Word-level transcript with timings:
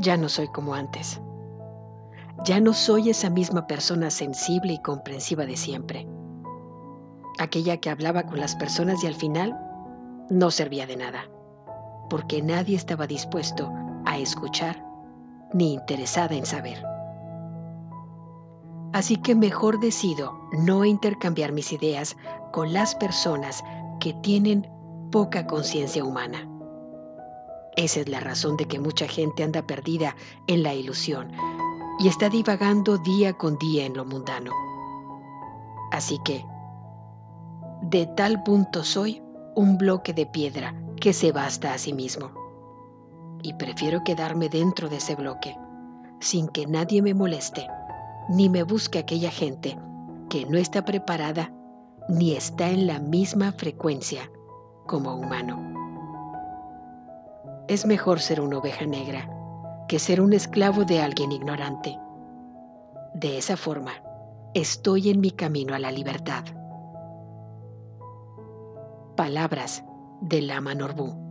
Ya 0.00 0.16
no 0.16 0.28
soy 0.28 0.46
como 0.46 0.74
antes. 0.74 1.20
Ya 2.44 2.60
no 2.60 2.72
soy 2.72 3.10
esa 3.10 3.30
misma 3.30 3.66
persona 3.66 4.10
sensible 4.10 4.74
y 4.74 4.82
comprensiva 4.82 5.44
de 5.44 5.56
siempre. 5.56 6.06
Aquella 7.40 7.78
que 7.78 7.90
hablaba 7.90 8.22
con 8.22 8.38
las 8.38 8.54
personas 8.54 9.02
y 9.02 9.08
al 9.08 9.14
final 9.16 9.58
no 10.30 10.52
servía 10.52 10.86
de 10.86 10.96
nada, 10.96 11.28
porque 12.08 12.42
nadie 12.42 12.76
estaba 12.76 13.08
dispuesto 13.08 13.72
a 14.04 14.18
escuchar 14.18 14.84
ni 15.52 15.74
interesada 15.74 16.36
en 16.36 16.46
saber. 16.46 16.80
Así 18.92 19.16
que 19.16 19.34
mejor 19.34 19.80
decido 19.80 20.38
no 20.52 20.84
intercambiar 20.84 21.50
mis 21.50 21.72
ideas 21.72 22.16
con 22.52 22.72
las 22.72 22.94
personas 22.94 23.64
que 23.98 24.14
tienen 24.14 24.70
poca 25.10 25.44
conciencia 25.48 26.04
humana. 26.04 26.48
Esa 27.78 28.00
es 28.00 28.08
la 28.08 28.18
razón 28.18 28.56
de 28.56 28.64
que 28.64 28.80
mucha 28.80 29.06
gente 29.06 29.44
anda 29.44 29.62
perdida 29.62 30.16
en 30.48 30.64
la 30.64 30.74
ilusión 30.74 31.30
y 32.00 32.08
está 32.08 32.28
divagando 32.28 32.98
día 32.98 33.34
con 33.34 33.56
día 33.56 33.86
en 33.86 33.96
lo 33.96 34.04
mundano. 34.04 34.50
Así 35.92 36.18
que, 36.24 36.44
de 37.82 38.06
tal 38.16 38.42
punto 38.42 38.82
soy 38.82 39.22
un 39.54 39.78
bloque 39.78 40.12
de 40.12 40.26
piedra 40.26 40.74
que 41.00 41.12
se 41.12 41.30
basta 41.30 41.72
a 41.72 41.78
sí 41.78 41.92
mismo. 41.92 42.32
Y 43.44 43.54
prefiero 43.54 44.02
quedarme 44.02 44.48
dentro 44.48 44.88
de 44.88 44.96
ese 44.96 45.14
bloque, 45.14 45.56
sin 46.18 46.48
que 46.48 46.66
nadie 46.66 47.00
me 47.00 47.14
moleste, 47.14 47.68
ni 48.28 48.48
me 48.48 48.64
busque 48.64 48.98
aquella 48.98 49.30
gente 49.30 49.78
que 50.28 50.46
no 50.46 50.58
está 50.58 50.84
preparada 50.84 51.52
ni 52.08 52.32
está 52.32 52.70
en 52.70 52.88
la 52.88 52.98
misma 52.98 53.52
frecuencia 53.52 54.28
como 54.88 55.14
humano. 55.14 55.67
Es 57.68 57.84
mejor 57.84 58.20
ser 58.20 58.40
una 58.40 58.58
oveja 58.58 58.86
negra 58.86 59.28
que 59.88 59.98
ser 59.98 60.22
un 60.22 60.32
esclavo 60.32 60.84
de 60.84 61.02
alguien 61.02 61.32
ignorante. 61.32 61.98
De 63.12 63.36
esa 63.36 63.58
forma, 63.58 63.92
estoy 64.54 65.10
en 65.10 65.20
mi 65.20 65.30
camino 65.30 65.74
a 65.74 65.78
la 65.78 65.92
libertad. 65.92 66.44
Palabras 69.16 69.84
de 70.22 70.40
Lama 70.40 70.74
Norbu. 70.74 71.27